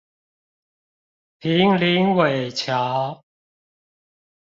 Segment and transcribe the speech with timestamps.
[1.39, 3.23] 坪林尾橋